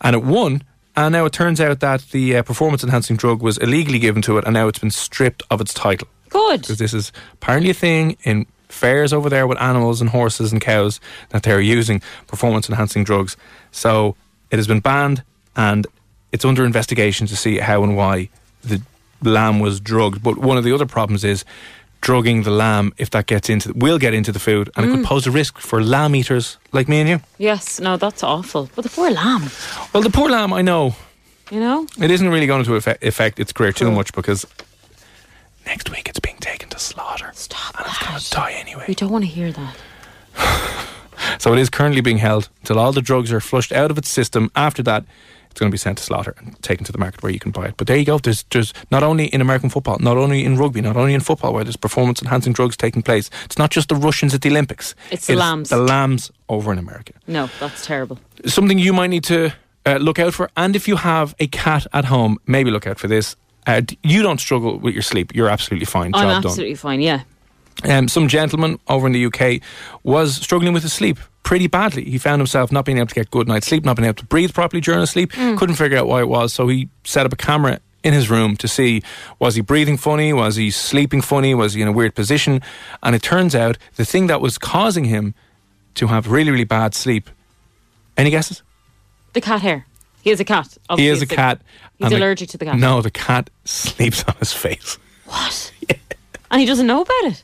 and 0.02 0.16
it 0.16 0.24
won. 0.24 0.64
And 0.96 1.12
now 1.12 1.26
it 1.26 1.34
turns 1.34 1.60
out 1.60 1.82
that 1.82 2.02
the 2.12 2.38
uh, 2.38 2.44
performance 2.44 2.84
enhancing 2.84 3.18
drug 3.18 3.42
was 3.42 3.58
illegally 3.58 4.00
given 4.00 4.22
to 4.24 4.38
it, 4.38 4.46
and 4.46 4.54
now 4.54 4.68
it's 4.68 4.80
been 4.80 4.92
stripped 4.92 5.44
of 5.50 5.60
its 5.60 5.74
title. 5.74 6.08
Good. 6.30 6.62
Because 6.62 6.78
this 6.78 6.94
is 6.94 7.12
apparently 7.34 7.72
a 7.72 7.74
thing 7.74 8.18
in 8.24 8.46
fairs 8.70 9.14
over 9.14 9.30
there 9.30 9.48
with 9.48 9.60
animals 9.62 10.02
and 10.02 10.10
horses 10.10 10.52
and 10.52 10.62
cows 10.62 11.00
that 11.30 11.44
they're 11.44 11.62
using 11.62 12.02
performance 12.28 12.70
enhancing 12.70 13.04
drugs. 13.04 13.38
So 13.72 14.16
it 14.52 14.58
has 14.58 14.68
been 14.68 14.82
banned 14.82 15.24
and 15.56 15.88
it's 16.32 16.46
under 16.46 16.66
investigation 16.66 17.28
to 17.28 17.36
see 17.36 17.60
how 17.60 17.84
and 17.84 17.96
why 17.96 18.30
the 18.64 18.82
lamb 19.26 19.60
was 19.60 19.80
drugged. 19.80 20.24
But 20.24 20.38
one 20.38 20.58
of 20.58 20.64
the 20.64 20.74
other 20.74 20.86
problems 20.86 21.24
is 21.24 21.46
drugging 22.02 22.44
the 22.44 22.52
lamb 22.52 22.94
if 22.98 23.10
that 23.10 23.26
gets 23.26 23.50
into 23.50 23.74
will 23.74 23.98
get 23.98 24.14
into 24.14 24.32
the 24.32 24.40
food 24.40 24.70
and 24.76 24.86
it 24.86 24.90
could 24.90 25.00
mm. 25.00 25.06
pose 25.06 25.26
a 25.26 25.32
risk 25.32 25.58
for 25.58 25.82
lamb 25.82 26.16
eaters 26.16 26.58
like 26.72 26.88
me 26.88 27.00
and 27.00 27.10
you. 27.10 27.20
Yes. 27.38 27.80
No, 27.80 27.98
that's 27.98 28.24
awful. 28.24 28.70
But 28.76 28.84
the 28.84 28.90
poor 28.90 29.10
lamb. 29.10 29.50
Well, 29.92 30.04
the 30.04 30.12
poor 30.12 30.30
lamb, 30.30 30.54
I 30.54 30.62
know 30.62 30.96
You 31.50 31.60
know. 31.60 31.88
it 32.00 32.12
isn't 32.12 32.30
really 32.30 32.46
going 32.46 32.64
to 32.64 32.76
affect, 32.76 33.04
affect 33.04 33.40
its 33.40 33.52
career 33.52 33.72
too 33.72 33.92
much 33.92 34.14
because 34.14 34.46
next 35.66 35.90
week 35.90 36.08
it's 36.08 36.20
being 36.20 36.38
taken 36.38 36.70
to 36.70 36.80
slaughter. 36.80 37.32
Stop 37.34 37.76
And 37.80 37.88
it's 37.88 38.00
going 38.06 38.20
to 38.20 38.30
die 38.30 38.52
anyway. 38.52 38.86
We 38.88 38.94
don't 38.94 39.12
want 39.12 39.24
to 39.24 39.30
hear 39.30 39.52
that. 39.52 39.76
So 41.40 41.54
it 41.54 41.60
is 41.60 41.70
currently 41.70 42.02
being 42.02 42.18
held 42.18 42.50
until 42.62 42.80
all 42.80 42.92
the 42.92 43.02
drugs 43.02 43.32
are 43.32 43.40
flushed 43.40 43.72
out 43.72 43.92
of 43.92 43.98
its 43.98 44.10
system. 44.10 44.52
After 44.56 44.84
that, 44.84 45.06
it's 45.56 45.62
going 45.62 45.70
to 45.70 45.74
be 45.74 45.78
sent 45.78 45.98
to 45.98 46.04
slaughter 46.04 46.34
and 46.38 46.62
taken 46.62 46.84
to 46.84 46.92
the 46.92 46.98
market 46.98 47.24
where 47.24 47.32
you 47.32 47.40
can 47.40 47.52
buy 47.52 47.68
it. 47.68 47.76
But 47.78 47.88
there 47.88 47.96
you 47.96 48.04
go. 48.04 48.18
There's, 48.18 48.44
there's 48.52 48.74
not 48.92 49.04
only 49.04 49.28
in 49.28 49.40
American 49.40 49.70
football, 49.70 49.98
not 50.00 50.18
only 50.18 50.44
in 50.44 50.58
rugby, 50.58 50.82
not 50.82 50.98
only 50.98 51.14
in 51.14 51.22
football 51.22 51.54
where 51.54 51.64
there's 51.64 51.78
performance 51.78 52.22
enhancing 52.22 52.52
drugs 52.52 52.76
taking 52.76 53.02
place. 53.02 53.30
It's 53.46 53.58
not 53.58 53.72
just 53.72 53.88
the 53.88 53.96
Russians 53.96 54.34
at 54.34 54.42
the 54.42 54.50
Olympics. 54.50 54.96
It's 55.12 55.28
the 55.28 55.38
lambs. 55.38 55.70
The 55.70 55.78
lambs 55.78 56.30
over 56.50 56.74
in 56.74 56.78
America. 56.78 57.14
No, 57.26 57.50
that's 57.62 57.86
terrible. 57.86 58.20
Something 58.46 58.80
you 58.80 58.92
might 58.92 59.08
need 59.08 59.24
to 59.26 59.54
uh, 59.86 59.96
look 59.96 60.20
out 60.20 60.34
for. 60.34 60.50
And 60.58 60.76
if 60.76 60.90
you 60.90 60.98
have 60.98 61.34
a 61.40 61.48
cat 61.48 61.88
at 61.94 62.04
home, 62.04 62.38
maybe 62.48 62.70
look 62.70 62.86
out 62.86 63.00
for 63.00 63.08
this. 63.08 63.38
Uh, 63.66 63.82
you 64.04 64.24
don't 64.24 64.42
struggle 64.42 64.78
with 64.78 64.94
your 64.94 65.04
sleep. 65.04 65.34
You're 65.34 65.50
absolutely 65.50 65.86
fine. 65.86 66.14
I'm 66.14 66.28
done. 66.28 66.46
absolutely 66.48 66.76
fine. 66.76 67.00
Yeah. 67.00 67.22
Um, 67.86 68.10
some 68.10 68.28
gentleman 68.28 68.78
over 68.90 69.08
in 69.08 69.14
the 69.14 69.26
UK 69.26 69.62
was 70.04 70.36
struggling 70.36 70.74
with 70.74 70.84
his 70.84 70.92
sleep 70.92 71.18
pretty 71.46 71.68
badly. 71.68 72.04
He 72.04 72.18
found 72.18 72.42
himself 72.42 72.72
not 72.74 72.84
being 72.84 72.98
able 72.98 73.08
to 73.08 73.16
get 73.16 73.32
good 73.32 73.48
night's 73.48 73.68
sleep, 73.68 73.86
not 73.86 73.96
being 73.96 74.08
able 74.08 74.16
to 74.16 74.26
breathe 74.26 74.54
properly 74.54 74.82
during 74.82 75.00
his 75.00 75.12
sleep. 75.12 75.32
Mm. 75.32 75.58
Couldn't 75.58 75.76
figure 75.76 75.98
out 75.98 76.08
why 76.08 76.20
it 76.20 76.28
was, 76.28 76.54
so 76.54 76.68
he 76.68 76.90
set 77.06 77.26
up 77.26 77.32
a 77.32 77.38
camera 77.38 77.80
in 78.04 78.14
his 78.14 78.30
room 78.30 78.58
to 78.58 78.68
see 78.68 79.02
was 79.40 79.56
he 79.56 79.62
breathing 79.62 79.96
funny, 79.98 80.34
was 80.34 80.58
he 80.58 80.70
sleeping 80.72 81.22
funny, 81.22 81.56
was 81.56 81.74
he 81.74 81.82
in 81.82 81.88
a 81.88 81.92
weird 81.92 82.14
position, 82.16 82.62
and 83.02 83.16
it 83.16 83.22
turns 83.22 83.56
out 83.56 83.78
the 83.96 84.04
thing 84.06 84.28
that 84.28 84.42
was 84.42 84.58
causing 84.58 85.06
him 85.06 85.34
to 85.96 86.08
have 86.08 86.30
really 86.30 86.52
really 86.52 86.66
bad 86.66 86.94
sleep. 86.94 87.30
Any 88.18 88.30
guesses? 88.32 88.62
The 89.34 89.42
cat 89.42 89.62
hair. 89.62 89.86
He 90.22 90.30
has 90.32 90.40
a 90.40 90.46
cat. 90.46 90.68
he 90.74 90.80
obviously 90.90 91.10
has 91.10 91.22
a 91.22 91.26
a- 91.34 91.36
cat. 91.36 91.62
He's 91.98 92.06
and 92.06 92.12
the- 92.14 92.18
allergic 92.18 92.50
to 92.50 92.58
the 92.58 92.66
cat. 92.66 92.78
No, 92.78 93.02
the 93.02 93.12
cat 93.12 93.50
sleeps 93.66 94.24
on 94.28 94.36
his 94.40 94.52
face. 94.54 94.98
What? 95.26 95.72
And 96.52 96.60
he 96.62 96.66
doesn't 96.68 96.88
know 96.88 97.02
about 97.02 97.24
it. 97.24 97.44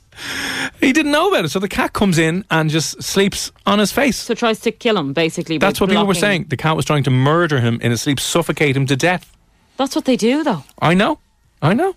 He 0.79 0.93
didn't 0.93 1.11
know 1.11 1.29
about 1.29 1.45
it, 1.45 1.49
so 1.49 1.59
the 1.59 1.67
cat 1.67 1.93
comes 1.93 2.17
in 2.17 2.45
and 2.51 2.69
just 2.69 3.01
sleeps 3.01 3.51
on 3.65 3.79
his 3.79 3.91
face. 3.91 4.17
So 4.17 4.33
tries 4.35 4.59
to 4.61 4.71
kill 4.71 4.97
him, 4.97 5.13
basically. 5.13 5.57
That's 5.57 5.79
what 5.81 5.89
people 5.89 6.03
were 6.05 6.13
blocking- 6.13 6.21
saying. 6.21 6.45
The 6.49 6.57
cat 6.57 6.75
was 6.75 6.85
trying 6.85 7.03
to 7.03 7.11
murder 7.11 7.59
him 7.59 7.79
in 7.81 7.91
his 7.91 8.01
sleep, 8.01 8.19
suffocate 8.19 8.75
him 8.75 8.85
to 8.87 8.95
death. 8.95 9.31
That's 9.77 9.95
what 9.95 10.05
they 10.05 10.15
do, 10.15 10.43
though. 10.43 10.63
I 10.79 10.93
know. 10.93 11.19
I 11.61 11.73
know. 11.73 11.95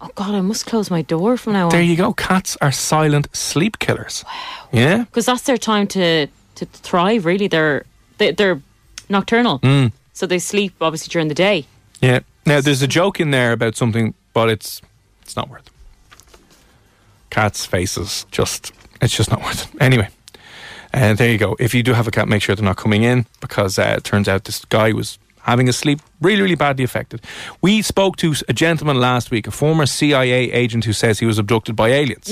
Oh, 0.00 0.10
God, 0.14 0.34
I 0.34 0.40
must 0.40 0.66
close 0.66 0.90
my 0.90 1.02
door 1.02 1.36
from 1.36 1.52
now 1.52 1.66
on. 1.66 1.70
There 1.70 1.82
you 1.82 1.96
go. 1.96 2.12
Cats 2.12 2.56
are 2.60 2.72
silent 2.72 3.28
sleep 3.32 3.78
killers. 3.78 4.24
Wow. 4.26 4.68
Yeah. 4.72 4.98
because 5.04 5.26
that's 5.26 5.42
their 5.42 5.58
time 5.58 5.86
to 5.88 6.26
to 6.56 6.64
thrive. 6.66 7.24
Really, 7.24 7.46
they're 7.48 7.84
they, 8.18 8.32
they're 8.32 8.60
nocturnal, 9.08 9.58
Mm. 9.60 9.92
so 10.12 10.26
they 10.26 10.38
sleep 10.38 10.72
obviously 10.80 11.10
during 11.12 11.28
the 11.28 11.34
day. 11.34 11.66
Yeah. 12.00 12.20
Now 12.46 12.60
there's 12.60 12.82
a 12.82 12.86
joke 12.88 13.20
in 13.20 13.30
there 13.30 13.52
about 13.52 13.76
something, 13.76 14.14
but 14.32 14.48
it's 14.48 14.80
it's 15.22 15.36
not 15.36 15.48
worth. 15.48 15.66
it. 15.66 15.72
Cats' 17.30 17.64
faces 17.64 18.26
just 18.30 18.72
it's 19.00 19.16
just 19.16 19.30
not 19.30 19.42
worth 19.42 19.74
it. 19.74 19.82
Anyway, 19.82 20.08
and 20.92 21.16
there 21.18 21.30
you 21.30 21.38
go. 21.38 21.56
If 21.58 21.74
you 21.74 21.82
do 21.82 21.92
have 21.94 22.06
a 22.06 22.10
cat, 22.10 22.28
make 22.28 22.42
sure 22.42 22.54
they're 22.54 22.64
not 22.64 22.76
coming 22.76 23.02
in 23.02 23.26
because 23.40 23.78
uh, 23.78 23.94
it 23.96 24.04
turns 24.04 24.28
out 24.28 24.44
this 24.44 24.64
guy 24.66 24.92
was 24.92 25.18
having 25.40 25.68
a 25.68 25.72
sleep 25.72 26.00
really 26.20 26.42
really 26.42 26.54
badly 26.54 26.84
affected. 26.84 27.20
We 27.60 27.82
spoke 27.82 28.16
to 28.18 28.34
a 28.48 28.52
gentleman 28.52 29.00
last 29.00 29.30
week, 29.30 29.46
a 29.46 29.50
former 29.50 29.86
CIA 29.86 30.52
agent 30.52 30.84
who 30.84 30.92
says 30.92 31.18
he 31.18 31.26
was 31.26 31.38
abducted 31.38 31.74
by 31.74 31.88
aliens. 31.88 32.30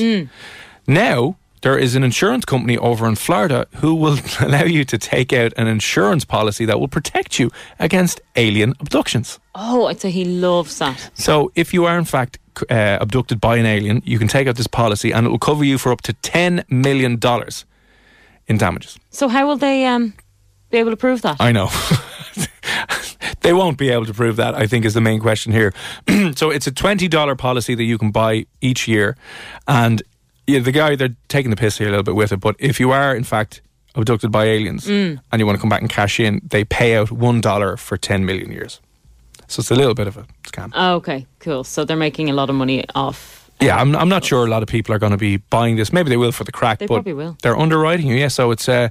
Now, 0.86 1.36
there 1.62 1.78
is 1.78 1.94
an 1.94 2.02
insurance 2.02 2.44
company 2.44 2.78
over 2.78 3.06
in 3.06 3.16
Florida 3.16 3.66
who 3.76 3.94
will 3.94 4.18
allow 4.40 4.64
you 4.64 4.84
to 4.84 4.98
take 4.98 5.32
out 5.32 5.52
an 5.56 5.66
insurance 5.66 6.24
policy 6.24 6.64
that 6.64 6.80
will 6.80 6.88
protect 6.88 7.38
you 7.38 7.50
against 7.78 8.20
alien 8.36 8.74
abductions. 8.80 9.38
Oh, 9.54 9.86
I'd 9.86 10.00
say 10.00 10.10
he 10.10 10.24
loves 10.24 10.78
that. 10.78 11.10
So, 11.14 11.52
if 11.54 11.74
you 11.74 11.84
are 11.84 11.98
in 11.98 12.04
fact 12.04 12.38
uh, 12.70 12.98
abducted 13.00 13.40
by 13.40 13.56
an 13.56 13.66
alien, 13.66 14.02
you 14.04 14.18
can 14.18 14.28
take 14.28 14.46
out 14.46 14.56
this 14.56 14.66
policy 14.66 15.12
and 15.12 15.26
it 15.26 15.30
will 15.30 15.38
cover 15.38 15.64
you 15.64 15.78
for 15.78 15.92
up 15.92 16.02
to 16.02 16.12
$10 16.14 16.70
million 16.70 17.18
in 18.46 18.58
damages. 18.58 18.98
So 19.10 19.28
how 19.28 19.46
will 19.46 19.56
they 19.56 19.86
um 19.86 20.14
be 20.70 20.78
able 20.78 20.90
to 20.90 20.96
prove 20.96 21.22
that? 21.22 21.36
I 21.40 21.52
know. 21.52 21.70
they 23.40 23.52
won't 23.52 23.78
be 23.78 23.88
able 23.90 24.06
to 24.06 24.14
prove 24.14 24.36
that, 24.36 24.54
I 24.54 24.66
think, 24.66 24.84
is 24.84 24.94
the 24.94 25.00
main 25.00 25.20
question 25.20 25.52
here. 25.52 25.72
so 26.34 26.50
it's 26.50 26.66
a 26.66 26.72
$20 26.72 27.38
policy 27.38 27.74
that 27.74 27.84
you 27.84 27.98
can 27.98 28.10
buy 28.10 28.46
each 28.60 28.86
year. 28.86 29.16
And 29.66 30.02
yeah, 30.50 30.60
the 30.60 30.72
guy, 30.72 30.96
they're 30.96 31.16
taking 31.28 31.50
the 31.50 31.56
piss 31.56 31.78
here 31.78 31.88
a 31.88 31.90
little 31.90 32.02
bit 32.04 32.14
with 32.14 32.32
it. 32.32 32.40
But 32.40 32.56
if 32.58 32.78
you 32.80 32.90
are, 32.90 33.14
in 33.14 33.24
fact, 33.24 33.62
abducted 33.94 34.30
by 34.30 34.44
aliens 34.44 34.86
and 34.88 35.20
you 35.38 35.46
want 35.46 35.56
to 35.56 35.60
come 35.60 35.68
back 35.70 35.80
and 35.80 35.90
cash 35.90 36.20
in, 36.20 36.40
they 36.44 36.64
pay 36.64 36.96
out 36.96 37.08
$1 37.08 37.78
for 37.78 37.96
10 37.96 38.24
million 38.24 38.50
years. 38.52 38.80
So 39.48 39.60
it's 39.60 39.70
a 39.70 39.74
little 39.74 39.94
bit 39.94 40.06
of 40.06 40.16
a 40.16 40.24
scam. 40.44 40.70
Oh, 40.74 40.94
okay, 40.96 41.26
cool. 41.40 41.64
So 41.64 41.84
they're 41.84 41.96
making 41.96 42.30
a 42.30 42.34
lot 42.34 42.50
of 42.50 42.54
money 42.56 42.84
off. 42.94 43.50
Yeah, 43.60 43.76
I'm, 43.80 43.94
I'm 43.96 44.08
not 44.08 44.24
sure 44.24 44.46
a 44.46 44.48
lot 44.50 44.62
of 44.62 44.68
people 44.68 44.94
are 44.94 44.98
going 44.98 45.10
to 45.12 45.18
be 45.18 45.38
buying 45.38 45.76
this. 45.76 45.92
Maybe 45.92 46.08
they 46.08 46.16
will 46.16 46.32
for 46.32 46.44
the 46.44 46.52
crack, 46.52 46.78
They 46.78 46.86
but 46.86 46.94
probably 46.94 47.12
will. 47.14 47.36
they're 47.42 47.58
underwriting 47.58 48.06
you. 48.06 48.14
Yeah, 48.14 48.28
so 48.28 48.52
it's 48.52 48.68
uh, 48.68 48.88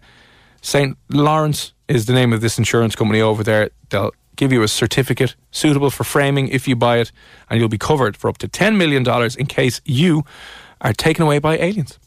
St. 0.61 0.97
Lawrence 1.09 1.73
is 1.87 2.05
the 2.05 2.13
name 2.13 2.33
of 2.33 2.41
this 2.41 2.57
insurance 2.57 2.95
company 2.95 3.21
over 3.21 3.43
there. 3.43 3.69
They'll 3.89 4.11
give 4.35 4.51
you 4.53 4.61
a 4.61 4.67
certificate 4.67 5.35
suitable 5.51 5.89
for 5.89 6.03
framing 6.03 6.49
if 6.49 6.67
you 6.67 6.75
buy 6.75 6.97
it, 6.99 7.11
and 7.49 7.59
you'll 7.59 7.69
be 7.69 7.77
covered 7.79 8.15
for 8.17 8.29
up 8.29 8.37
to 8.39 8.47
$10 8.47 8.75
million 8.77 9.03
in 9.39 9.45
case 9.47 9.81
you 9.85 10.23
are 10.81 10.93
taken 10.93 11.23
away 11.23 11.39
by 11.39 11.57
aliens. 11.57 11.99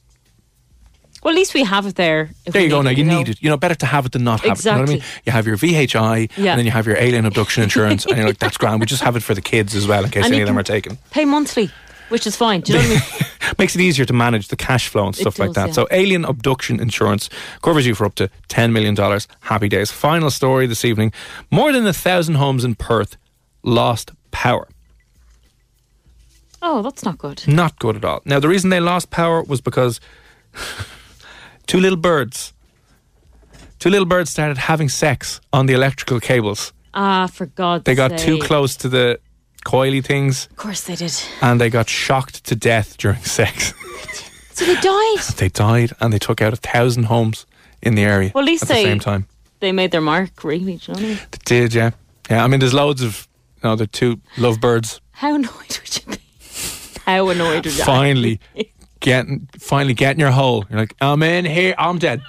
Well, 1.23 1.33
at 1.33 1.37
least 1.37 1.55
we 1.55 1.63
have 1.63 1.87
it 1.87 1.95
there. 1.95 2.31
There 2.47 2.63
you 2.63 2.69
go. 2.69 2.83
Now 2.83 2.91
it, 2.91 2.99
you 2.99 3.05
know. 3.05 3.19
need 3.19 3.29
it. 3.29 3.41
You 3.43 3.49
know, 3.49 3.57
better 3.57 3.77
to 3.77 3.87
have 3.87 4.07
it 4.07 4.13
than 4.13 4.25
not 4.25 4.41
have 4.41 4.59
it. 4.59 4.65
You 4.65 4.71
know 4.73 4.79
what 4.81 4.89
I 4.89 4.93
mean? 4.93 4.97
Exactly. 4.97 5.23
You 5.27 5.33
have 5.33 5.47
your 5.47 5.57
VHI, 5.57 6.31
Yeah. 6.37 6.51
and 6.53 6.59
then 6.59 6.65
you 6.65 6.73
have 6.73 6.85
your 6.87 6.97
alien 6.97 7.27
abduction 7.27 7.63
insurance, 7.69 8.05
and 8.07 8.17
you're 8.17 8.27
like, 8.27 8.39
"That's 8.39 8.57
grand." 8.57 8.81
We 8.81 8.87
just 8.87 9.03
have 9.03 9.15
it 9.15 9.23
for 9.23 9.35
the 9.35 9.41
kids 9.41 9.77
as 9.77 9.87
well, 9.87 10.05
in 10.05 10.11
case 10.11 10.25
And 10.25 10.35
any 10.35 10.43
of 10.43 10.49
them 10.49 10.59
are 10.59 10.65
taken. 10.65 10.99
Pay 11.13 11.25
monthly, 11.25 11.71
which 12.09 12.27
is 12.27 12.35
fine. 12.35 12.63
Do 12.63 12.73
you 12.73 12.79
know 12.81 12.89
what 12.89 13.03
I 13.03 13.17
mean? 13.21 13.55
Makes 13.59 13.77
it 13.77 13.83
easier 13.83 14.05
to 14.05 14.13
manage 14.13 14.49
the 14.49 14.57
cash 14.57 14.89
flow 14.89 15.07
and 15.07 15.15
stuff 15.15 15.39
like 15.39 15.53
that. 15.53 15.69
yeah. 15.69 15.73
So, 15.75 15.87
alien 15.93 16.25
abduction 16.25 16.81
insurance 16.81 17.29
covers 17.63 17.87
you 17.87 17.95
for 17.95 18.05
up 18.07 18.15
to 18.17 18.29
$10 18.49 18.73
million. 18.73 18.97
Happy 19.41 19.69
days. 19.69 19.91
Final 19.93 20.31
story 20.31 20.67
this 20.67 20.85
evening. 20.85 21.13
More 21.51 21.71
than 21.71 21.87
a 21.87 21.93
thousand 21.93 22.37
homes 22.37 22.65
in 22.65 22.75
Perth 22.77 23.17
lost 23.63 24.11
power. 24.31 24.67
Oh, 26.63 26.81
that's 26.83 27.05
not 27.05 27.19
good. 27.19 27.43
Not 27.49 27.79
good 27.79 27.97
at 27.97 28.05
all. 28.05 28.21
Now, 28.25 28.39
the 28.41 28.49
reason 28.49 28.71
they 28.71 28.81
lost 28.81 29.11
power 29.11 29.43
was 29.43 29.61
because 29.61 30.01
two 31.67 31.81
little 31.81 31.99
birds, 31.99 32.53
two 33.79 33.91
little 33.91 34.07
birds 34.07 34.31
started 34.31 34.59
having 34.59 34.89
sex 34.89 35.41
on 35.53 35.67
the 35.67 35.75
electrical 35.75 36.21
cables. 36.21 36.73
Ah, 36.95 37.27
for 37.27 37.47
God's 37.47 37.85
They 37.85 37.95
got 37.95 38.19
too 38.19 38.39
close 38.39 38.77
to 38.77 38.89
the 38.89 39.19
coily 39.65 40.05
things 40.05 40.47
Of 40.51 40.57
course 40.57 40.83
they 40.85 40.97
did. 40.97 41.15
and 41.41 41.61
they 41.61 41.71
got 41.71 41.89
shocked 41.89 42.45
to 42.45 42.55
death 42.57 42.97
during 42.99 43.21
sex. 43.25 43.73
So 44.53 44.67
they 44.67 44.75
died. 44.75 45.19
they 45.39 45.49
died 45.49 45.93
and 46.01 46.13
they 46.13 46.19
took 46.19 46.43
out 46.43 46.53
a 46.53 46.57
thousand 46.57 47.05
homes 47.05 47.47
in 47.81 47.95
the 47.95 48.03
area 48.03 48.31
Well, 48.35 48.45
at 48.45 48.47
least 48.47 48.65
at 48.65 48.69
the 48.69 48.75
they- 48.75 48.85
same 48.85 49.01
time. 49.01 49.27
They 49.61 49.71
made 49.73 49.93
their 49.93 50.01
mark, 50.01 50.43
really. 50.43 50.77
Do 50.79 50.93
you 50.93 50.95
know 50.95 50.95
what 50.95 50.99
I 50.99 51.03
mean? 51.07 51.19
They 51.31 51.39
did, 51.45 51.73
yeah. 51.75 51.91
Yeah, 52.29 52.43
I 52.45 52.49
mean, 52.49 52.59
there's 52.59 52.75
loads 52.75 53.01
of, 53.01 53.29
you 53.63 53.69
know, 53.69 53.77
the 53.77 53.87
two 53.87 54.21
lovebirds 54.37 55.01
How 55.13 55.35
annoyed 55.37 55.53
would 55.81 55.97
you 56.05 56.13
be? 56.17 56.22
How 57.07 57.29
annoyed 57.29 57.67
you 57.67 57.73
finally 57.73 58.41
getting, 59.01 59.49
finally 59.59 59.95
getting 59.95 60.21
your 60.21 60.31
hole. 60.31 60.65
You're 60.71 60.81
like, 60.81 60.95
I'm 61.01 61.23
in 61.23 61.45
here, 61.45 61.75
I'm 61.79 61.99
dead. 61.99 62.23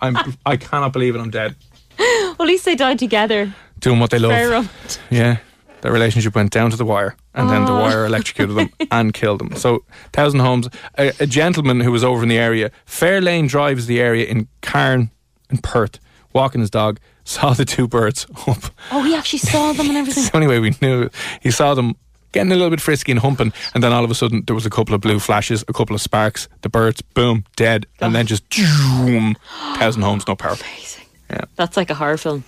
I'm, 0.00 0.16
I 0.46 0.56
cannot 0.56 0.92
believe 0.92 1.14
it, 1.16 1.20
I'm 1.20 1.30
dead. 1.30 1.56
Well, 1.98 2.32
at 2.40 2.46
least 2.46 2.64
they 2.64 2.76
died 2.76 2.98
together. 2.98 3.54
Doing 3.80 3.98
what 3.98 4.10
they 4.10 4.18
love. 4.18 4.30
Very 4.32 4.50
romantic. 4.50 5.00
Yeah. 5.10 5.38
Their 5.80 5.92
relationship 5.92 6.34
went 6.34 6.50
down 6.50 6.70
to 6.70 6.76
the 6.76 6.84
wire, 6.84 7.16
and 7.34 7.48
then 7.48 7.64
the 7.64 7.72
Oh. 7.72 7.80
wire 7.80 8.04
electrocuted 8.04 8.56
them 8.56 8.70
and 8.90 9.14
killed 9.14 9.40
them. 9.40 9.54
So, 9.56 9.84
thousand 10.12 10.40
homes. 10.40 10.68
A, 10.98 11.12
a 11.20 11.26
gentleman 11.26 11.80
who 11.80 11.92
was 11.92 12.02
over 12.02 12.22
in 12.24 12.28
the 12.28 12.38
area, 12.38 12.70
Fairlane 12.86 13.48
drives 13.48 13.86
the 13.86 14.00
area 14.00 14.26
in 14.26 14.48
Cairn, 14.60 15.10
in 15.50 15.58
Perth, 15.58 16.00
walking 16.32 16.60
his 16.60 16.70
dog, 16.70 16.98
saw 17.24 17.52
the 17.54 17.64
two 17.64 17.86
birds 17.86 18.26
up. 18.48 18.64
Oh, 18.90 19.04
he 19.04 19.14
actually 19.14 19.38
saw 19.38 19.72
them 19.72 19.86
and 19.88 19.96
everything. 19.98 20.22
It's 20.24 20.30
the 20.32 20.36
only 20.36 20.48
way 20.48 20.58
we 20.58 20.74
knew. 20.82 21.08
He 21.40 21.50
saw 21.52 21.74
them 21.74 21.94
getting 22.32 22.52
a 22.52 22.54
little 22.54 22.70
bit 22.70 22.80
frisky 22.80 23.12
and 23.12 23.20
humping, 23.20 23.52
and 23.74 23.82
then 23.82 23.92
all 23.92 24.04
of 24.04 24.10
a 24.10 24.14
sudden 24.14 24.42
there 24.46 24.54
was 24.54 24.66
a 24.66 24.70
couple 24.70 24.94
of 24.94 25.00
blue 25.00 25.18
flashes, 25.18 25.64
a 25.68 25.72
couple 25.72 25.94
of 25.94 26.00
sparks, 26.02 26.48
the 26.62 26.68
birds, 26.68 27.00
boom, 27.02 27.44
dead, 27.56 27.86
and 28.00 28.14
then 28.14 28.26
just 28.26 28.52
zoom, 28.52 29.36
thousand 29.76 30.02
homes, 30.02 30.26
no 30.26 30.36
power. 30.36 30.52
Amazing. 30.54 31.04
Yeah. 31.30 31.44
That's 31.56 31.76
like 31.76 31.90
a 31.90 31.94
horror 31.94 32.16
film. 32.16 32.44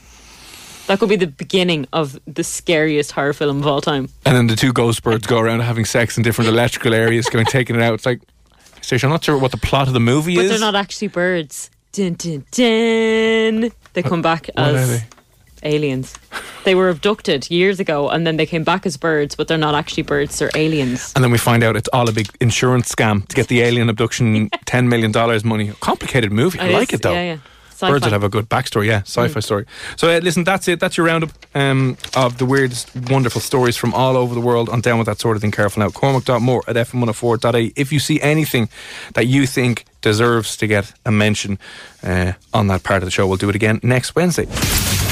That 0.86 0.98
could 0.98 1.08
be 1.08 1.16
the 1.16 1.26
beginning 1.28 1.86
of 1.92 2.18
the 2.26 2.42
scariest 2.42 3.12
horror 3.12 3.32
film 3.32 3.58
of 3.60 3.66
all 3.66 3.80
time. 3.80 4.08
And 4.24 4.34
then 4.36 4.46
the 4.48 4.56
two 4.56 4.72
ghost 4.72 5.02
birds 5.04 5.26
go 5.26 5.38
around 5.38 5.60
having 5.60 5.84
sex 5.84 6.16
in 6.16 6.22
different 6.24 6.48
electrical 6.48 6.94
areas, 6.94 7.26
going 7.26 7.44
taking 7.50 7.76
it 7.76 7.82
out. 7.82 7.94
It's 7.94 8.06
like, 8.06 8.20
Station, 8.80 9.08
I'm 9.08 9.12
not 9.12 9.22
sure 9.22 9.38
what 9.38 9.50
the 9.52 9.58
plot 9.58 9.86
of 9.88 9.92
the 9.94 10.00
movie 10.00 10.34
But 10.34 10.46
is. 10.46 10.50
they're 10.50 10.58
not 10.58 10.74
actually 10.74 11.08
birds. 11.08 11.70
Dun, 11.92 12.14
dun, 12.14 12.44
dun. 12.50 13.70
They 13.92 14.02
come 14.02 14.22
back 14.22 14.48
What 14.54 14.74
as 14.74 15.04
aliens. 15.62 16.14
They 16.64 16.74
were 16.74 16.90
abducted 16.90 17.50
years 17.50 17.80
ago 17.80 18.10
and 18.10 18.26
then 18.26 18.36
they 18.36 18.46
came 18.46 18.64
back 18.64 18.84
as 18.86 18.96
birds, 18.96 19.34
but 19.34 19.48
they're 19.48 19.56
not 19.58 19.74
actually 19.74 20.02
birds, 20.02 20.38
they're 20.38 20.50
aliens. 20.54 21.12
And 21.14 21.24
then 21.24 21.30
we 21.32 21.38
find 21.38 21.64
out 21.64 21.74
it's 21.76 21.88
all 21.92 22.08
a 22.08 22.12
big 22.12 22.28
insurance 22.40 22.94
scam 22.94 23.26
to 23.28 23.34
get 23.36 23.48
the 23.48 23.62
alien 23.62 23.88
abduction 23.88 24.50
$10 24.66 24.88
million 24.88 25.12
money. 25.46 25.72
Complicated 25.80 26.32
movie. 26.32 26.58
I 26.58 26.68
It 26.68 26.72
like 26.74 26.92
is, 26.92 27.00
it 27.00 27.02
though. 27.02 27.12
Yeah, 27.12 27.22
yeah. 27.22 27.36
Birds 27.80 27.94
Sci-fi. 27.94 27.98
that 28.00 28.12
have 28.12 28.24
a 28.24 28.28
good 28.28 28.50
backstory, 28.50 28.88
yeah, 28.88 28.98
sci-fi 29.00 29.40
story. 29.40 29.64
So 29.96 30.10
uh, 30.14 30.18
listen, 30.18 30.44
that's 30.44 30.68
it. 30.68 30.80
That's 30.80 30.98
your 30.98 31.06
roundup 31.06 31.30
um, 31.54 31.96
of 32.14 32.36
the 32.36 32.44
weirdest, 32.44 32.90
wonderful 33.08 33.40
stories 33.40 33.78
from 33.78 33.94
all 33.94 34.18
over 34.18 34.34
the 34.34 34.40
world. 34.42 34.68
On 34.68 34.82
down 34.82 34.98
with 34.98 35.06
that 35.06 35.18
sort 35.18 35.34
of 35.36 35.40
thing. 35.40 35.50
Careful 35.50 35.80
now. 35.82 35.88
Cormac.moore 35.88 36.62
at 36.68 36.76
fm104.ie. 36.76 37.72
If 37.76 37.90
you 37.90 37.98
see 37.98 38.20
anything 38.20 38.68
that 39.14 39.28
you 39.28 39.46
think 39.46 39.86
deserves 40.02 40.58
to 40.58 40.66
get 40.66 40.92
a 41.06 41.10
mention 41.10 41.58
uh, 42.02 42.34
on 42.52 42.66
that 42.66 42.82
part 42.82 43.02
of 43.02 43.06
the 43.06 43.10
show, 43.10 43.26
we'll 43.26 43.38
do 43.38 43.48
it 43.48 43.54
again 43.56 43.80
next 43.82 44.14
Wednesday. 44.14 44.46